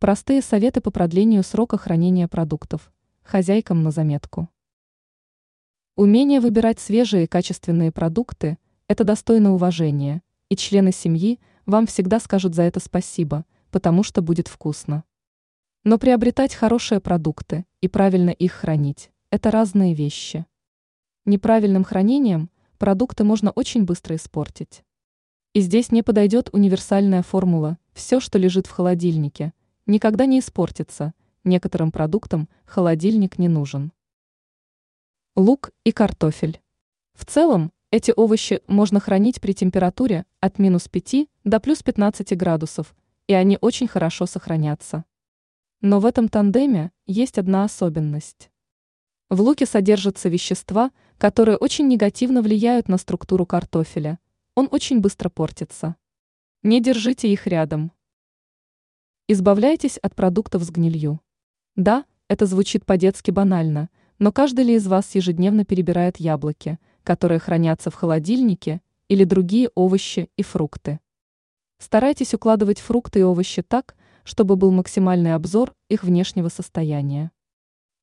Простые 0.00 0.42
советы 0.42 0.80
по 0.80 0.92
продлению 0.92 1.42
срока 1.42 1.76
хранения 1.76 2.28
продуктов. 2.28 2.92
Хозяйкам 3.24 3.82
на 3.82 3.90
заметку. 3.90 4.48
Умение 5.96 6.38
выбирать 6.38 6.78
свежие 6.78 7.24
и 7.24 7.26
качественные 7.26 7.90
продукты– 7.90 8.58
это 8.86 9.02
достойно 9.02 9.54
уважения, 9.54 10.22
и 10.50 10.54
члены 10.54 10.92
семьи 10.92 11.40
вам 11.66 11.88
всегда 11.88 12.20
скажут 12.20 12.54
за 12.54 12.62
это 12.62 12.78
спасибо, 12.78 13.44
потому 13.72 14.04
что 14.04 14.22
будет 14.22 14.46
вкусно. 14.46 15.02
Но 15.82 15.98
приобретать 15.98 16.54
хорошие 16.54 17.00
продукты 17.00 17.66
и 17.80 17.88
правильно 17.88 18.30
их 18.30 18.52
хранить– 18.52 19.10
это 19.30 19.50
разные 19.50 19.94
вещи. 19.94 20.46
Неправильным 21.24 21.82
хранением 21.82 22.50
продукты 22.78 23.24
можно 23.24 23.50
очень 23.50 23.82
быстро 23.82 24.14
испортить. 24.14 24.84
И 25.54 25.60
здесь 25.60 25.90
не 25.90 26.04
подойдет 26.04 26.50
универсальная 26.52 27.24
формула 27.24 27.78
«все, 27.94 28.20
что 28.20 28.38
лежит 28.38 28.68
в 28.68 28.70
холодильнике», 28.70 29.54
никогда 29.88 30.26
не 30.26 30.38
испортится, 30.38 31.14
некоторым 31.42 31.90
продуктам 31.90 32.48
холодильник 32.64 33.38
не 33.38 33.48
нужен. 33.48 33.92
Лук 35.34 35.72
и 35.82 35.90
картофель. 35.90 36.60
В 37.14 37.24
целом, 37.24 37.72
эти 37.90 38.12
овощи 38.14 38.60
можно 38.68 39.00
хранить 39.00 39.40
при 39.40 39.54
температуре 39.54 40.26
от 40.40 40.58
минус 40.58 40.88
5 40.88 41.26
до 41.44 41.58
плюс 41.58 41.82
15 41.82 42.36
градусов, 42.36 42.94
и 43.26 43.32
они 43.32 43.58
очень 43.60 43.88
хорошо 43.88 44.26
сохранятся. 44.26 45.04
Но 45.80 46.00
в 46.00 46.06
этом 46.06 46.28
тандеме 46.28 46.92
есть 47.06 47.38
одна 47.38 47.64
особенность. 47.64 48.50
В 49.30 49.40
луке 49.40 49.64
содержатся 49.64 50.28
вещества, 50.28 50.90
которые 51.18 51.56
очень 51.56 51.86
негативно 51.88 52.42
влияют 52.42 52.88
на 52.88 52.98
структуру 52.98 53.46
картофеля. 53.46 54.18
Он 54.54 54.68
очень 54.70 55.00
быстро 55.00 55.28
портится. 55.28 55.96
Не 56.62 56.80
держите 56.80 57.32
их 57.32 57.46
рядом. 57.46 57.92
Избавляйтесь 59.30 59.98
от 59.98 60.14
продуктов 60.14 60.62
с 60.62 60.70
гнилью. 60.70 61.20
Да, 61.76 62.06
это 62.28 62.46
звучит 62.46 62.86
по-детски 62.86 63.30
банально, 63.30 63.90
но 64.18 64.32
каждый 64.32 64.64
ли 64.64 64.74
из 64.76 64.86
вас 64.86 65.14
ежедневно 65.14 65.66
перебирает 65.66 66.16
яблоки, 66.16 66.78
которые 67.02 67.38
хранятся 67.38 67.90
в 67.90 67.94
холодильнике, 67.94 68.80
или 69.08 69.24
другие 69.24 69.68
овощи 69.74 70.30
и 70.38 70.42
фрукты? 70.42 70.98
Старайтесь 71.78 72.32
укладывать 72.32 72.80
фрукты 72.80 73.18
и 73.18 73.22
овощи 73.22 73.60
так, 73.60 73.96
чтобы 74.24 74.56
был 74.56 74.70
максимальный 74.70 75.34
обзор 75.34 75.74
их 75.90 76.04
внешнего 76.04 76.48
состояния. 76.48 77.30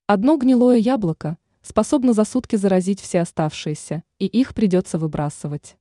Одно 0.05 0.37
гнилое 0.37 0.77
яблоко 0.77 1.39
способно 1.63 2.13
за 2.13 2.25
сутки 2.25 2.55
заразить 2.55 3.01
все 3.01 3.21
оставшиеся, 3.21 4.03
и 4.19 4.27
их 4.27 4.53
придется 4.53 4.99
выбрасывать. 4.99 5.75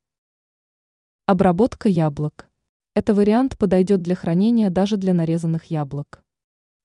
Обработка 1.27 1.91
яблок. 1.91 2.49
Это 2.95 3.13
вариант 3.13 3.59
подойдет 3.59 4.03
для 4.03 4.15
хранения 4.15 4.71
даже 4.71 4.97
для 4.97 5.15
нарезанных 5.15 5.65
яблок. 5.65 6.23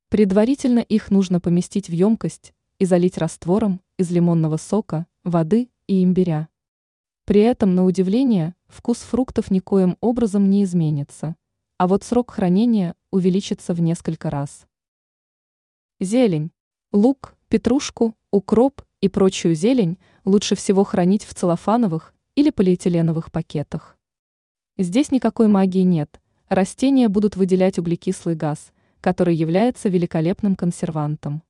Предварительно 0.09 0.79
их 0.79 1.11
нужно 1.11 1.39
поместить 1.39 1.88
в 1.88 1.91
емкость 1.91 2.55
и 2.79 2.85
залить 2.85 3.19
раствором 3.19 3.79
из 3.99 4.09
лимонного 4.09 4.57
сока, 4.57 5.05
воды 5.23 5.69
и 5.85 6.03
имбиря. 6.03 6.49
При 7.25 7.41
этом, 7.41 7.75
на 7.75 7.85
удивление, 7.85 8.55
вкус 8.67 8.97
фруктов 8.97 9.52
никоим 9.52 9.97
образом 10.02 10.49
не 10.49 10.63
изменится, 10.63 11.35
а 11.77 11.87
вот 11.87 12.03
срок 12.03 12.31
хранения 12.31 12.95
увеличится 13.11 13.75
в 13.75 13.81
несколько 13.81 14.31
раз. 14.31 14.65
Зелень. 15.99 16.49
Лук, 16.91 17.35
петрушку, 17.49 18.15
укроп 18.31 18.81
и 18.99 19.09
прочую 19.09 19.53
зелень 19.53 19.99
лучше 20.25 20.55
всего 20.55 20.83
хранить 20.83 21.23
в 21.23 21.35
целлофановых 21.35 22.15
или 22.33 22.49
полиэтиленовых 22.49 23.31
пакетах. 23.31 23.98
Здесь 24.81 25.11
никакой 25.11 25.49
магии 25.49 25.81
нет. 25.81 26.22
Растения 26.47 27.09
будут 27.09 27.35
выделять 27.35 27.77
углекислый 27.77 28.35
газ, 28.35 28.72
который 29.02 29.36
является 29.36 29.89
великолепным 29.89 30.55
консервантом. 30.55 31.44